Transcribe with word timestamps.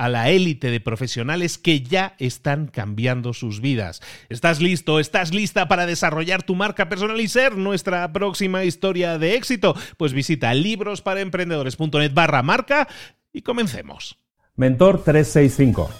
a 0.00 0.08
la 0.08 0.30
élite 0.30 0.70
de 0.70 0.80
profesionales 0.80 1.58
que 1.58 1.82
ya 1.82 2.14
están 2.18 2.68
cambiando 2.68 3.34
sus 3.34 3.60
vidas. 3.60 4.00
¿Estás 4.30 4.58
listo? 4.62 4.98
¿Estás 4.98 5.34
lista 5.34 5.68
para 5.68 5.84
desarrollar 5.84 6.42
tu 6.42 6.54
marca 6.54 6.88
personal 6.88 7.20
y 7.20 7.28
ser 7.28 7.58
nuestra 7.58 8.10
próxima 8.10 8.64
historia 8.64 9.18
de 9.18 9.34
éxito? 9.34 9.76
Pues 9.98 10.14
visita 10.14 10.54
librosparaemprendedores.net 10.54 12.14
barra 12.14 12.42
marca 12.42 12.88
y 13.30 13.42
comencemos. 13.42 14.16
Mentor 14.56 15.04
365. 15.04 15.90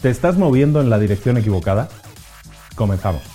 ¿Te 0.00 0.08
estás 0.08 0.38
moviendo 0.38 0.80
en 0.80 0.88
la 0.88 0.98
dirección 0.98 1.36
equivocada? 1.36 1.90
Comenzamos. 2.76 3.33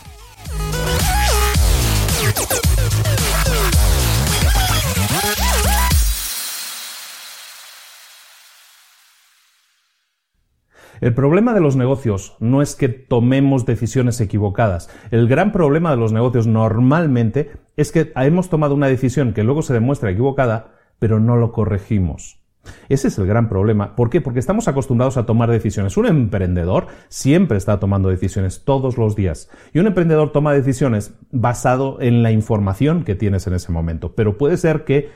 El 11.02 11.14
problema 11.14 11.54
de 11.54 11.62
los 11.62 11.76
negocios 11.76 12.36
no 12.40 12.62
es 12.62 12.76
que 12.76 12.90
tomemos 12.90 13.66
decisiones 13.66 14.20
equivocadas. 14.20 14.90
El 15.12 15.28
gran 15.28 15.52
problema 15.52 15.92
de 15.92 15.98
los 15.98 16.12
negocios 16.12 16.48
normalmente 16.48 17.52
es 17.78 17.92
que 17.92 18.12
hemos 18.16 18.50
tomado 18.50 18.76
una 18.76 18.88
decisión 18.88 19.34
que 19.34 19.44
luego 19.44 19.62
se 19.62 19.74
demuestra 19.74 20.12
equivocada, 20.12 20.74
pero 21.00 21.20
no 21.20 21.38
lo 21.38 21.52
corregimos. 21.52 22.39
Ese 22.90 23.10
es 23.10 23.18
el 23.18 23.28
gran 23.28 23.50
problema. 23.50 23.96
¿Por 23.96 24.10
qué? 24.10 24.22
Porque 24.22 24.40
estamos 24.40 24.68
acostumbrados 24.68 25.18
a 25.18 25.26
tomar 25.26 25.50
decisiones. 25.50 25.98
Un 25.98 26.06
emprendedor 26.06 26.88
siempre 27.08 27.58
está 27.58 27.80
tomando 27.80 28.10
decisiones 28.10 28.64
todos 28.64 28.98
los 28.98 29.16
días. 29.16 29.50
Y 29.74 29.80
un 29.80 29.88
emprendedor 29.88 30.32
toma 30.32 30.54
decisiones 30.54 31.14
basado 31.32 32.02
en 32.02 32.24
la 32.24 32.32
información 32.32 33.04
que 33.04 33.16
tienes 33.16 33.48
en 33.48 33.54
ese 33.54 33.72
momento. 33.72 34.16
Pero 34.16 34.38
puede 34.38 34.58
ser 34.58 34.86
que 34.86 35.10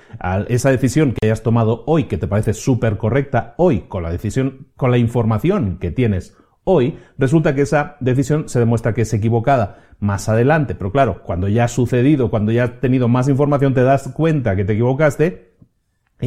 esa 0.48 0.70
decisión 0.70 1.14
que 1.14 1.28
hayas 1.28 1.44
tomado 1.44 1.84
hoy, 1.88 2.06
que 2.06 2.18
te 2.18 2.28
parece 2.28 2.54
súper 2.54 2.98
correcta, 2.98 3.54
hoy, 3.58 3.82
con 3.88 4.04
la 4.04 4.12
decisión, 4.12 4.68
con 4.76 4.92
la 4.92 4.98
información 4.98 5.78
que 5.80 5.92
tienes 5.92 6.36
hoy, 6.66 6.98
resulta 7.18 7.56
que 7.56 7.62
esa 7.62 7.98
decisión 8.00 8.48
se 8.48 8.60
demuestra 8.60 8.94
que 8.94 9.02
es 9.02 9.14
equivocada 9.14 9.80
más 10.00 10.30
adelante. 10.30 10.76
Pero 10.76 10.92
claro, 10.92 11.22
cuando 11.24 11.48
ya 11.48 11.66
ha 11.66 11.68
sucedido, 11.68 12.30
cuando 12.30 12.52
ya 12.52 12.64
has 12.64 12.80
tenido 12.80 13.08
más 13.08 13.28
información, 13.28 13.74
te 13.74 13.84
das 13.84 14.10
cuenta 14.10 14.56
que 14.56 14.66
te 14.66 14.74
equivocaste 14.74 15.53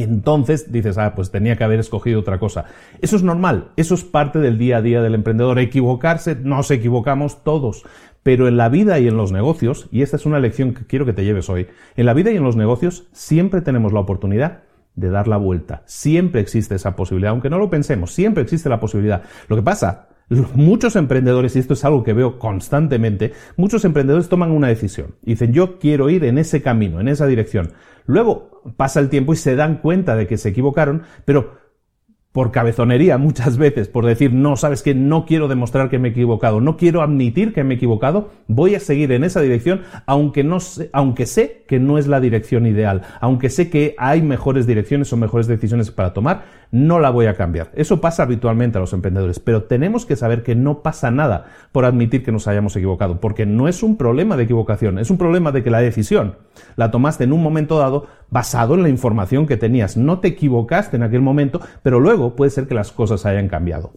entonces 0.03 0.71
dices, 0.71 0.97
ah, 0.97 1.13
pues 1.15 1.31
tenía 1.31 1.55
que 1.55 1.63
haber 1.63 1.79
escogido 1.79 2.19
otra 2.19 2.39
cosa. 2.39 2.65
Eso 3.01 3.15
es 3.15 3.23
normal, 3.23 3.69
eso 3.77 3.95
es 3.95 4.03
parte 4.03 4.39
del 4.39 4.57
día 4.57 4.77
a 4.77 4.81
día 4.81 5.01
del 5.01 5.15
emprendedor. 5.15 5.59
Equivocarse, 5.59 6.35
nos 6.35 6.71
equivocamos 6.71 7.43
todos. 7.43 7.83
Pero 8.23 8.47
en 8.47 8.57
la 8.57 8.69
vida 8.69 8.99
y 8.99 9.07
en 9.07 9.15
los 9.15 9.31
negocios, 9.31 9.87
y 9.91 10.01
esta 10.01 10.17
es 10.17 10.25
una 10.25 10.39
lección 10.39 10.73
que 10.73 10.85
quiero 10.85 11.05
que 11.05 11.13
te 11.13 11.23
lleves 11.23 11.49
hoy, 11.49 11.67
en 11.95 12.05
la 12.05 12.13
vida 12.13 12.31
y 12.31 12.35
en 12.35 12.43
los 12.43 12.57
negocios 12.57 13.07
siempre 13.13 13.61
tenemos 13.61 13.93
la 13.93 14.01
oportunidad 14.01 14.63
de 14.95 15.09
dar 15.09 15.27
la 15.27 15.37
vuelta. 15.37 15.83
Siempre 15.85 16.41
existe 16.41 16.75
esa 16.75 16.95
posibilidad, 16.95 17.31
aunque 17.31 17.49
no 17.49 17.57
lo 17.57 17.69
pensemos, 17.69 18.11
siempre 18.11 18.43
existe 18.43 18.67
la 18.67 18.79
posibilidad. 18.79 19.21
Lo 19.47 19.55
que 19.55 19.61
pasa, 19.61 20.09
muchos 20.29 20.95
emprendedores, 20.95 21.55
y 21.55 21.59
esto 21.59 21.73
es 21.73 21.85
algo 21.85 22.03
que 22.03 22.13
veo 22.13 22.39
constantemente, 22.39 23.33
muchos 23.55 23.85
emprendedores 23.85 24.29
toman 24.29 24.51
una 24.51 24.67
decisión. 24.67 25.15
Dicen, 25.21 25.53
yo 25.53 25.79
quiero 25.79 26.09
ir 26.09 26.23
en 26.25 26.37
ese 26.37 26.61
camino, 26.61 26.99
en 26.99 27.07
esa 27.07 27.27
dirección. 27.27 27.73
Luego 28.05 28.61
pasa 28.75 28.99
el 28.99 29.09
tiempo 29.09 29.33
y 29.33 29.37
se 29.37 29.55
dan 29.55 29.77
cuenta 29.77 30.15
de 30.15 30.27
que 30.27 30.37
se 30.37 30.49
equivocaron, 30.49 31.03
pero 31.25 31.67
por 32.37 32.51
cabezonería 32.51 33.17
muchas 33.17 33.57
veces, 33.57 33.87
por 33.87 34.05
decir, 34.05 34.31
no, 34.31 34.57
sabes 34.57 34.83
que 34.83 34.93
no 34.93 35.25
quiero 35.25 35.47
demostrar 35.47 35.89
que 35.89 35.97
me 35.97 36.09
he 36.09 36.11
equivocado, 36.11 36.61
no 36.61 36.77
quiero 36.77 37.01
admitir 37.01 37.51
que 37.51 37.63
me 37.63 37.73
he 37.73 37.77
equivocado, 37.77 38.29
voy 38.47 38.75
a 38.75 38.79
seguir 38.79 39.11
en 39.11 39.23
esa 39.23 39.41
dirección, 39.41 39.81
aunque, 40.05 40.43
no 40.43 40.59
aunque 40.93 41.25
sé 41.25 41.63
que 41.67 41.79
no 41.79 41.97
es 41.97 42.05
la 42.05 42.19
dirección 42.19 42.67
ideal, 42.67 43.01
aunque 43.21 43.49
sé 43.49 43.71
que 43.71 43.95
hay 43.97 44.21
mejores 44.21 44.67
direcciones 44.67 45.11
o 45.11 45.17
mejores 45.17 45.47
decisiones 45.47 45.89
para 45.89 46.13
tomar, 46.13 46.43
no 46.71 46.99
la 46.99 47.09
voy 47.09 47.27
a 47.27 47.35
cambiar. 47.35 47.71
Eso 47.75 48.01
pasa 48.01 48.23
habitualmente 48.23 48.77
a 48.77 48.81
los 48.81 48.93
emprendedores, 48.93 49.39
pero 49.39 49.63
tenemos 49.63 50.05
que 50.05 50.15
saber 50.15 50.43
que 50.43 50.55
no 50.55 50.81
pasa 50.81 51.11
nada 51.11 51.45
por 51.71 51.85
admitir 51.85 52.23
que 52.23 52.31
nos 52.31 52.47
hayamos 52.47 52.75
equivocado, 52.75 53.19
porque 53.19 53.45
no 53.45 53.67
es 53.67 53.83
un 53.83 53.97
problema 53.97 54.37
de 54.37 54.43
equivocación, 54.43 54.99
es 54.99 55.09
un 55.09 55.17
problema 55.17 55.51
de 55.51 55.63
que 55.63 55.71
la 55.71 55.79
decisión 55.79 56.35
la 56.75 56.91
tomaste 56.91 57.23
en 57.23 57.33
un 57.33 57.41
momento 57.41 57.77
dado 57.77 58.07
basado 58.29 58.75
en 58.75 58.83
la 58.83 58.89
información 58.89 59.47
que 59.47 59.57
tenías. 59.57 59.97
No 59.97 60.19
te 60.19 60.29
equivocaste 60.29 60.97
en 60.97 61.03
aquel 61.03 61.21
momento, 61.21 61.61
pero 61.83 61.99
luego 61.99 62.35
puede 62.35 62.51
ser 62.51 62.67
que 62.67 62.75
las 62.75 62.91
cosas 62.91 63.25
hayan 63.25 63.47
cambiado. 63.47 63.93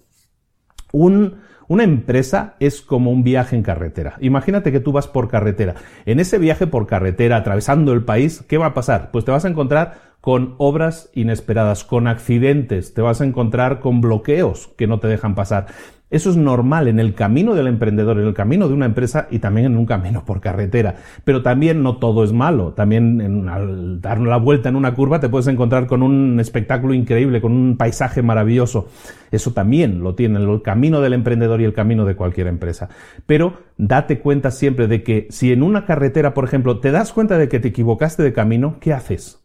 una 0.92 1.84
empresa 1.84 2.56
es 2.59 2.82
como 2.82 3.12
un 3.12 3.22
viaje 3.22 3.54
en 3.54 3.62
carretera. 3.62 4.16
Imagínate 4.20 4.72
que 4.72 4.80
tú 4.80 4.91
vas 4.91 5.06
por 5.06 5.28
carretera. 5.28 5.76
En 6.04 6.19
ese 6.19 6.38
viaje 6.38 6.66
por 6.66 6.86
carretera, 6.86 7.36
atravesando 7.36 7.92
el 7.92 8.04
país, 8.04 8.44
¿qué 8.48 8.59
va 8.59 8.66
a 8.66 8.75
pasar? 8.75 9.10
Pues 9.12 9.25
te 9.25 9.30
vas 9.30 9.44
a 9.44 9.48
encontrar 9.48 10.09
con 10.20 10.54
obras 10.58 11.10
inesperadas, 11.14 11.84
con 11.84 12.06
accidentes, 12.06 12.94
te 12.94 13.03
vas 13.03 13.20
a 13.20 13.25
encontrar 13.25 13.81
con 13.81 14.00
bloqueos 14.00 14.70
que 14.76 14.86
no 14.86 15.00
te 15.00 15.08
dejan 15.08 15.34
pasar. 15.34 15.66
Eso 16.10 16.28
es 16.31 16.36
normal 16.36 16.88
en 16.88 16.98
el 16.98 17.14
camino 17.14 17.54
del 17.54 17.69
emprendedor, 17.69 18.19
en 18.19 18.26
el 18.26 18.34
camino 18.34 18.66
de 18.66 18.75
una 18.75 18.86
empresa 18.86 19.28
y 19.30 19.38
también 19.38 19.66
en 19.66 19.76
un 19.76 19.86
camino 19.86 20.25
por 20.25 20.41
carretera. 20.41 20.97
Pero 21.25 21.42
también 21.42 21.84
no 21.84 21.98
todo 21.98 22.25
es 22.25 22.32
malo. 22.32 22.72
También 22.72 23.48
al 23.48 24.00
dar 24.00 24.18
la 24.21 24.36
vuelta 24.36 24.68
en 24.68 24.74
una 24.74 24.92
curva 24.92 25.21
te 25.21 25.28
puedes 25.28 25.47
encontrar 25.47 25.86
con 25.86 26.03
un 26.03 26.41
espectáculo 26.41 26.95
increíble, 26.95 27.41
con 27.41 27.53
un 27.53 27.77
paisaje 27.77 28.22
maravilloso. 28.22 28.89
Eso 29.30 29.53
también 29.53 30.03
lo 30.03 30.16
tiene 30.16 30.41
el 30.41 30.62
camino 30.62 31.00
del 31.00 31.12
emprendedor 31.12 31.60
y 31.60 31.65
el 31.65 31.74
camino 31.74 32.04
de 32.04 32.16
cualquier 32.16 32.48
empresa. 32.48 32.89
Pero 33.27 33.60
date 33.78 34.18
cuenta 34.18 34.50
siempre 34.50 34.89
de 34.89 35.04
que 35.04 35.28
si 35.30 35.53
en 35.53 35.62
una 35.62 35.86
carretera, 35.86 36.34
por 36.34 36.45
ejemplo, 36.45 36.80
te 36.80 36.91
das 36.91 37.12
cuenta 37.12 37.39
de 37.39 37.48
que 37.48 37.60
te 37.60 37.68
equivocaste 37.68 38.24
de 38.24 38.33
camino, 38.33 38.78
¿qué 38.80 38.92
haces? 38.92 39.41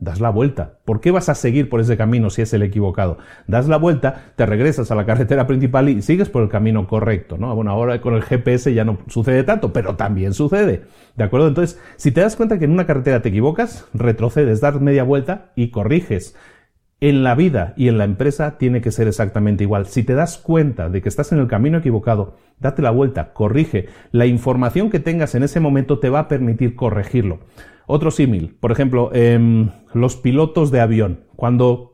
Das 0.00 0.20
la 0.20 0.30
vuelta. 0.30 0.78
¿Por 0.84 1.00
qué 1.00 1.10
vas 1.10 1.28
a 1.28 1.34
seguir 1.34 1.68
por 1.68 1.80
ese 1.80 1.96
camino 1.96 2.30
si 2.30 2.42
es 2.42 2.52
el 2.52 2.62
equivocado? 2.62 3.18
Das 3.46 3.68
la 3.68 3.76
vuelta, 3.76 4.32
te 4.34 4.46
regresas 4.46 4.90
a 4.90 4.94
la 4.94 5.06
carretera 5.06 5.46
principal 5.46 5.88
y 5.88 6.02
sigues 6.02 6.28
por 6.28 6.42
el 6.42 6.48
camino 6.48 6.88
correcto, 6.88 7.36
¿no? 7.38 7.54
Bueno, 7.54 7.70
ahora 7.70 8.00
con 8.00 8.14
el 8.14 8.22
GPS 8.22 8.74
ya 8.74 8.84
no 8.84 8.98
sucede 9.06 9.44
tanto, 9.44 9.72
pero 9.72 9.96
también 9.96 10.32
sucede. 10.32 10.84
¿De 11.16 11.24
acuerdo? 11.24 11.48
Entonces, 11.48 11.78
si 11.96 12.10
te 12.10 12.22
das 12.22 12.34
cuenta 12.34 12.58
que 12.58 12.64
en 12.64 12.72
una 12.72 12.86
carretera 12.86 13.22
te 13.22 13.28
equivocas, 13.28 13.86
retrocedes, 13.92 14.60
das 14.60 14.80
media 14.80 15.04
vuelta 15.04 15.52
y 15.54 15.70
corriges. 15.70 16.34
En 17.02 17.22
la 17.22 17.34
vida 17.34 17.72
y 17.78 17.88
en 17.88 17.96
la 17.96 18.04
empresa 18.04 18.58
tiene 18.58 18.82
que 18.82 18.90
ser 18.90 19.08
exactamente 19.08 19.64
igual. 19.64 19.86
Si 19.86 20.02
te 20.02 20.14
das 20.14 20.36
cuenta 20.36 20.90
de 20.90 21.00
que 21.00 21.08
estás 21.08 21.32
en 21.32 21.38
el 21.38 21.46
camino 21.46 21.78
equivocado, 21.78 22.36
date 22.58 22.82
la 22.82 22.90
vuelta, 22.90 23.32
corrige. 23.32 23.88
La 24.12 24.26
información 24.26 24.90
que 24.90 25.00
tengas 25.00 25.34
en 25.34 25.42
ese 25.42 25.60
momento 25.60 25.98
te 25.98 26.10
va 26.10 26.20
a 26.20 26.28
permitir 26.28 26.76
corregirlo. 26.76 27.40
Otro 27.90 28.10
símil, 28.10 28.56
por 28.60 28.72
ejemplo, 28.72 29.10
em, 29.12 29.70
los 29.92 30.16
pilotos 30.16 30.70
de 30.70 30.80
avión. 30.80 31.24
Cuando 31.36 31.90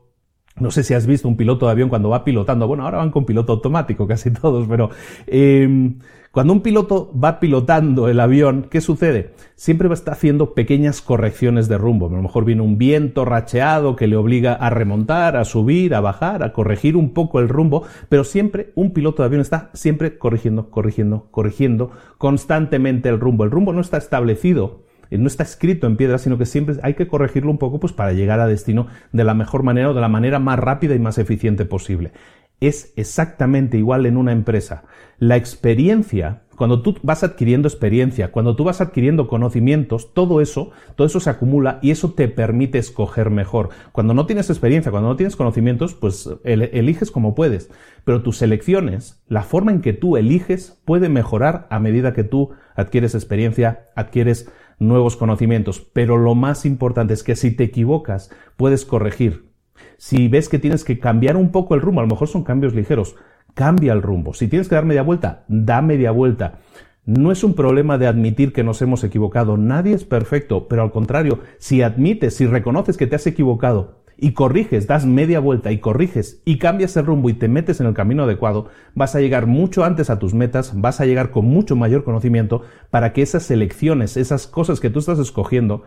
no 0.59 0.71
sé 0.71 0.83
si 0.83 0.93
has 0.93 1.05
visto 1.05 1.27
un 1.27 1.37
piloto 1.37 1.65
de 1.65 1.71
avión 1.71 1.89
cuando 1.89 2.09
va 2.09 2.23
pilotando. 2.23 2.67
Bueno, 2.67 2.83
ahora 2.83 2.97
van 2.97 3.11
con 3.11 3.25
piloto 3.25 3.53
automático 3.53 4.07
casi 4.07 4.31
todos, 4.33 4.67
pero 4.67 4.89
em, 5.27 5.99
cuando 6.31 6.53
un 6.53 6.61
piloto 6.61 7.11
va 7.17 7.39
pilotando 7.39 8.07
el 8.07 8.19
avión, 8.19 8.67
¿qué 8.69 8.81
sucede? 8.81 9.33
Siempre 9.55 9.87
va 9.87 9.93
a 9.93 9.97
estar 9.97 10.13
haciendo 10.13 10.53
pequeñas 10.53 11.01
correcciones 11.01 11.67
de 11.67 11.77
rumbo. 11.77 12.07
A 12.07 12.11
lo 12.11 12.21
mejor 12.21 12.45
viene 12.45 12.61
un 12.61 12.77
viento 12.77 13.25
racheado 13.25 13.95
que 13.95 14.07
le 14.07 14.15
obliga 14.15 14.53
a 14.53 14.69
remontar, 14.69 15.35
a 15.35 15.45
subir, 15.45 15.95
a 15.95 16.01
bajar, 16.01 16.43
a 16.43 16.53
corregir 16.53 16.95
un 16.95 17.13
poco 17.13 17.39
el 17.39 17.49
rumbo, 17.49 17.83
pero 18.09 18.23
siempre 18.23 18.71
un 18.75 18.93
piloto 18.93 19.23
de 19.23 19.27
avión 19.27 19.41
está 19.41 19.69
siempre 19.73 20.17
corrigiendo, 20.17 20.69
corrigiendo, 20.69 21.27
corrigiendo 21.31 21.91
constantemente 22.17 23.09
el 23.09 23.19
rumbo. 23.19 23.43
El 23.43 23.51
rumbo 23.51 23.73
no 23.73 23.81
está 23.81 23.97
establecido 23.97 24.86
no 25.11 25.27
está 25.27 25.43
escrito 25.43 25.87
en 25.87 25.97
piedra, 25.97 26.17
sino 26.17 26.37
que 26.37 26.45
siempre 26.45 26.75
hay 26.83 26.95
que 26.95 27.07
corregirlo 27.07 27.51
un 27.51 27.57
poco 27.57 27.79
pues, 27.79 27.93
para 27.93 28.13
llegar 28.13 28.39
a 28.39 28.47
destino 28.47 28.87
de 29.11 29.23
la 29.23 29.33
mejor 29.33 29.63
manera 29.63 29.91
o 29.91 29.93
de 29.93 30.01
la 30.01 30.09
manera 30.09 30.39
más 30.39 30.59
rápida 30.59 30.95
y 30.95 30.99
más 30.99 31.17
eficiente 31.17 31.65
posible 31.65 32.11
es 32.59 32.93
exactamente 32.95 33.77
igual 33.77 34.05
en 34.05 34.17
una 34.17 34.31
empresa. 34.31 34.83
La 35.19 35.35
experiencia, 35.35 36.43
cuando 36.55 36.81
tú 36.81 36.97
vas 37.03 37.23
adquiriendo 37.23 37.67
experiencia, 37.67 38.31
cuando 38.31 38.55
tú 38.55 38.63
vas 38.63 38.81
adquiriendo 38.81 39.27
conocimientos, 39.27 40.13
todo 40.13 40.41
eso, 40.41 40.71
todo 40.95 41.05
eso 41.05 41.19
se 41.19 41.29
acumula 41.29 41.79
y 41.81 41.91
eso 41.91 42.13
te 42.13 42.27
permite 42.27 42.79
escoger 42.79 43.29
mejor. 43.29 43.69
Cuando 43.91 44.13
no 44.13 44.25
tienes 44.25 44.49
experiencia, 44.49 44.91
cuando 44.91 45.09
no 45.09 45.15
tienes 45.15 45.35
conocimientos, 45.35 45.93
pues 45.93 46.29
eliges 46.43 47.11
como 47.11 47.35
puedes. 47.35 47.69
Pero 48.03 48.23
tus 48.23 48.41
elecciones, 48.41 49.21
la 49.27 49.43
forma 49.43 49.71
en 49.71 49.81
que 49.81 49.93
tú 49.93 50.17
eliges, 50.17 50.81
puede 50.85 51.09
mejorar 51.09 51.67
a 51.69 51.79
medida 51.79 52.13
que 52.13 52.23
tú 52.23 52.51
adquieres 52.75 53.13
experiencia, 53.13 53.89
adquieres 53.95 54.49
nuevos 54.79 55.15
conocimientos. 55.15 55.79
Pero 55.93 56.17
lo 56.17 56.35
más 56.35 56.65
importante 56.65 57.13
es 57.13 57.23
que 57.23 57.35
si 57.35 57.51
te 57.51 57.65
equivocas, 57.65 58.29
puedes 58.55 58.85
corregir, 58.85 59.49
si 59.97 60.27
ves 60.27 60.49
que 60.49 60.59
tienes 60.59 60.83
que 60.83 60.99
cambiar 60.99 61.37
un 61.37 61.51
poco 61.51 61.75
el 61.75 61.81
rumbo, 61.81 62.01
a 62.01 62.03
lo 62.03 62.09
mejor 62.09 62.27
son 62.27 62.43
cambios 62.43 62.73
ligeros, 62.73 63.15
cambia 63.53 63.93
el 63.93 64.01
rumbo. 64.01 64.33
Si 64.33 64.47
tienes 64.47 64.69
que 64.69 64.75
dar 64.75 64.85
media 64.85 65.01
vuelta, 65.01 65.43
da 65.47 65.81
media 65.81 66.11
vuelta. 66.11 66.59
No 67.05 67.31
es 67.31 67.43
un 67.43 67.53
problema 67.53 67.97
de 67.97 68.07
admitir 68.07 68.51
que 68.51 68.63
nos 68.63 68.81
hemos 68.81 69.03
equivocado. 69.03 69.57
Nadie 69.57 69.95
es 69.95 70.03
perfecto, 70.03 70.67
pero 70.67 70.81
al 70.83 70.91
contrario, 70.91 71.39
si 71.57 71.81
admites, 71.81 72.35
si 72.35 72.45
reconoces 72.45 72.97
que 72.97 73.07
te 73.07 73.15
has 73.15 73.25
equivocado 73.27 74.03
y 74.17 74.31
corriges, 74.31 74.87
das 74.87 75.05
media 75.05 75.39
vuelta 75.39 75.71
y 75.71 75.77
corriges 75.77 76.41
y 76.43 76.57
cambias 76.57 76.97
el 76.97 77.05
rumbo 77.05 77.29
y 77.29 77.33
te 77.33 77.47
metes 77.47 77.79
en 77.79 77.87
el 77.87 77.93
camino 77.93 78.23
adecuado, 78.23 78.69
vas 78.95 79.15
a 79.15 79.21
llegar 79.21 79.45
mucho 79.45 79.83
antes 79.83 80.09
a 80.09 80.17
tus 80.17 80.33
metas, 80.33 80.79
vas 80.79 80.99
a 80.99 81.05
llegar 81.05 81.29
con 81.29 81.45
mucho 81.45 81.75
mayor 81.75 82.03
conocimiento 82.03 82.63
para 82.89 83.13
que 83.13 83.21
esas 83.21 83.49
elecciones, 83.51 84.17
esas 84.17 84.47
cosas 84.47 84.79
que 84.79 84.89
tú 84.89 84.99
estás 84.99 85.19
escogiendo, 85.19 85.83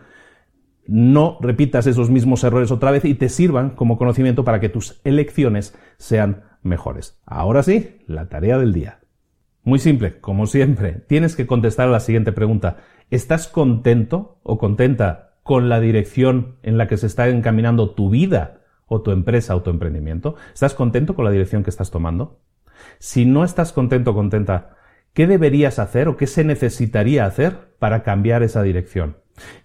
no 0.86 1.38
repitas 1.40 1.86
esos 1.86 2.10
mismos 2.10 2.44
errores 2.44 2.70
otra 2.70 2.90
vez 2.90 3.04
y 3.04 3.14
te 3.14 3.28
sirvan 3.28 3.70
como 3.70 3.98
conocimiento 3.98 4.44
para 4.44 4.60
que 4.60 4.68
tus 4.68 5.00
elecciones 5.04 5.76
sean 5.98 6.44
mejores. 6.62 7.20
Ahora 7.26 7.62
sí, 7.62 7.98
la 8.06 8.28
tarea 8.28 8.58
del 8.58 8.72
día. 8.72 9.00
Muy 9.62 9.78
simple, 9.78 10.20
como 10.20 10.46
siempre, 10.46 10.92
tienes 11.06 11.36
que 11.36 11.46
contestar 11.46 11.88
a 11.88 11.92
la 11.92 12.00
siguiente 12.00 12.32
pregunta. 12.32 12.78
¿Estás 13.10 13.46
contento 13.46 14.38
o 14.42 14.56
contenta 14.56 15.29
con 15.50 15.68
la 15.68 15.80
dirección 15.80 16.58
en 16.62 16.78
la 16.78 16.86
que 16.86 16.96
se 16.96 17.08
está 17.08 17.28
encaminando 17.28 17.90
tu 17.90 18.08
vida 18.08 18.60
o 18.86 19.02
tu 19.02 19.10
empresa 19.10 19.56
o 19.56 19.62
tu 19.62 19.70
emprendimiento? 19.70 20.36
¿Estás 20.54 20.74
contento 20.74 21.16
con 21.16 21.24
la 21.24 21.32
dirección 21.32 21.64
que 21.64 21.70
estás 21.70 21.90
tomando? 21.90 22.38
Si 23.00 23.24
no 23.24 23.42
estás 23.42 23.72
contento 23.72 24.14
contenta, 24.14 24.76
¿qué 25.12 25.26
deberías 25.26 25.80
hacer 25.80 26.06
o 26.06 26.16
qué 26.16 26.28
se 26.28 26.44
necesitaría 26.44 27.26
hacer 27.26 27.74
para 27.80 28.04
cambiar 28.04 28.44
esa 28.44 28.62
dirección? 28.62 29.16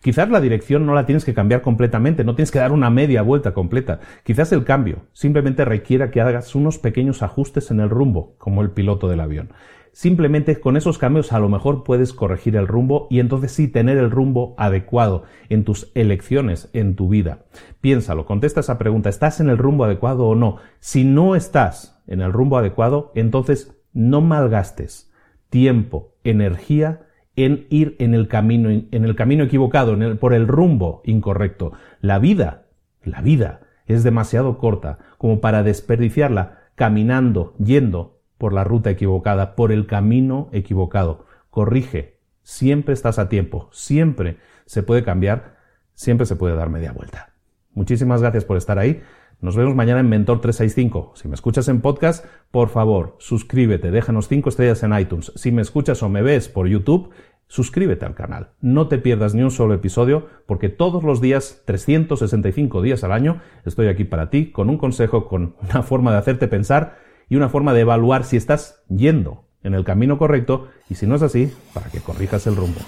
Quizás 0.02 0.28
la 0.28 0.42
dirección 0.42 0.88
no 0.88 0.96
la 0.96 1.06
tienes 1.06 1.24
que 1.24 1.36
cambiar 1.36 1.62
completamente, 1.62 2.24
no 2.24 2.34
tienes 2.34 2.50
que 2.50 2.58
dar 2.58 2.72
una 2.72 2.90
media 2.90 3.22
vuelta 3.22 3.54
completa. 3.54 4.00
Quizás 4.24 4.52
el 4.54 4.64
cambio 4.64 5.06
simplemente 5.14 5.66
requiera 5.66 6.10
que 6.10 6.20
hagas 6.20 6.56
unos 6.56 6.80
pequeños 6.80 7.22
ajustes 7.22 7.70
en 7.70 7.80
el 7.80 7.92
rumbo, 7.92 8.34
como 8.40 8.64
el 8.64 8.72
piloto 8.72 9.08
del 9.08 9.20
avión. 9.20 9.54
Simplemente 9.96 10.60
con 10.60 10.76
esos 10.76 10.98
cambios 10.98 11.32
a 11.32 11.40
lo 11.40 11.48
mejor 11.48 11.86
puedes 11.86 12.12
corregir 12.12 12.58
el 12.58 12.68
rumbo 12.68 13.08
y 13.10 13.22
entonces 13.22 13.54
sí 13.54 13.70
tener 13.70 13.98
el 13.98 14.12
rumbo 14.12 14.54
adecuado 14.58 15.24
en 15.48 15.64
tus 15.64 15.90
elecciones, 15.96 16.70
en 16.74 16.98
tu 16.98 17.08
vida. 17.08 17.46
Piénsalo, 17.80 18.26
contesta 18.26 18.60
esa 18.60 18.78
pregunta, 18.78 19.08
¿estás 19.08 19.40
en 19.40 19.48
el 19.48 19.58
rumbo 19.58 19.86
adecuado 19.86 20.28
o 20.28 20.36
no? 20.36 20.58
Si 20.80 21.06
no 21.06 21.34
estás 21.34 22.04
en 22.08 22.20
el 22.20 22.34
rumbo 22.34 22.58
adecuado, 22.58 23.14
entonces 23.16 23.74
no 23.94 24.20
malgastes 24.20 25.14
tiempo, 25.50 26.18
energía 26.26 27.08
en 27.38 27.66
ir 27.70 27.96
en 28.00 28.14
el 28.14 28.28
camino, 28.28 28.70
en 28.70 29.06
el 29.06 29.16
camino 29.16 29.46
equivocado, 29.46 29.98
por 30.20 30.34
el 30.34 30.50
rumbo 30.50 31.04
incorrecto. 31.06 31.72
La 32.02 32.20
vida, 32.20 32.66
la 33.02 33.22
vida 33.22 33.62
es 33.86 34.04
demasiado 34.04 34.58
corta 34.58 35.00
como 35.18 35.40
para 35.40 35.64
desperdiciarla 35.64 36.66
caminando, 36.76 37.54
yendo 37.64 38.15
por 38.38 38.54
la 38.54 38.64
ruta 38.64 38.90
equivocada, 38.90 39.56
por 39.56 39.72
el 39.72 39.88
camino 39.88 40.50
equivocado. 40.52 41.26
Corrige, 41.50 42.20
siempre 42.44 42.94
estás 42.94 43.20
a 43.20 43.30
tiempo, 43.30 43.70
siempre 43.72 44.38
se 44.66 44.84
puede 44.84 45.04
cambiar, 45.04 45.58
siempre 45.94 46.26
se 46.26 46.36
puede 46.36 46.56
dar 46.56 46.70
media 46.70 46.92
vuelta. 46.92 47.34
Muchísimas 47.74 48.22
gracias 48.22 48.46
por 48.46 48.58
estar 48.58 48.80
ahí. 48.80 49.02
Nos 49.42 49.56
vemos 49.56 49.76
mañana 49.76 50.00
en 50.00 50.10
Mentor 50.10 50.40
365. 50.40 51.14
Si 51.16 51.28
me 51.28 51.36
escuchas 51.36 51.68
en 51.68 51.82
podcast, 51.82 52.26
por 52.52 52.70
favor, 52.70 53.16
suscríbete, 53.20 53.92
déjanos 53.92 54.28
5 54.28 54.50
estrellas 54.50 54.82
en 54.84 54.98
iTunes. 54.98 55.32
Si 55.36 55.52
me 55.52 55.62
escuchas 55.62 56.02
o 56.04 56.10
me 56.10 56.22
ves 56.22 56.48
por 56.48 56.68
YouTube, 56.68 57.12
suscríbete 57.48 58.06
al 58.06 58.16
canal. 58.16 58.52
No 58.62 58.88
te 58.88 58.98
pierdas 58.98 59.36
ni 59.36 59.44
un 59.44 59.52
solo 59.52 59.74
episodio 59.74 60.28
porque 60.48 60.70
todos 60.70 61.04
los 61.04 61.22
días, 61.22 61.64
365 61.66 62.82
días 62.82 63.04
al 63.04 63.12
año, 63.12 63.42
estoy 63.66 63.88
aquí 63.88 64.06
para 64.06 64.30
ti 64.30 64.52
con 64.52 64.70
un 64.70 64.78
consejo, 64.78 65.28
con 65.28 65.56
una 65.62 65.84
forma 65.84 66.12
de 66.12 66.18
hacerte 66.18 66.48
pensar 66.48 66.98
y 67.30 67.36
una 67.36 67.50
forma 67.50 67.74
de 67.74 67.82
evaluar 67.82 68.24
si 68.24 68.38
estás 68.38 68.82
yendo 68.90 69.46
en 69.64 69.74
el 69.74 69.84
camino 69.84 70.18
correcto 70.18 70.70
y 70.90 70.96
si 70.96 71.08
no 71.08 71.16
es 71.16 71.22
así, 71.22 71.52
para 71.74 71.90
que 71.90 72.00
corrijas 72.00 72.46
el 72.48 72.56
rumbo. 72.56 72.80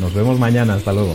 Nos 0.00 0.14
vemos 0.14 0.38
mañana. 0.38 0.74
Hasta 0.74 0.92
luego. 0.92 1.14